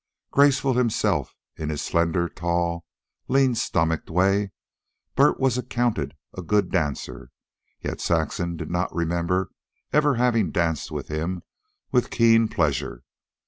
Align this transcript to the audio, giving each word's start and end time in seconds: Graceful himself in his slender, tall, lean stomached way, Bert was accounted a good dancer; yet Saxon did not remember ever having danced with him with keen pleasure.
Graceful 0.31 0.73
himself 0.73 1.35
in 1.57 1.69
his 1.69 1.79
slender, 1.79 2.27
tall, 2.27 2.87
lean 3.27 3.53
stomached 3.53 4.09
way, 4.09 4.51
Bert 5.15 5.39
was 5.39 5.59
accounted 5.59 6.15
a 6.35 6.41
good 6.41 6.71
dancer; 6.71 7.29
yet 7.81 8.01
Saxon 8.01 8.57
did 8.57 8.71
not 8.71 8.91
remember 8.95 9.51
ever 9.93 10.15
having 10.15 10.49
danced 10.49 10.89
with 10.89 11.07
him 11.09 11.43
with 11.91 12.09
keen 12.09 12.47
pleasure. 12.47 13.03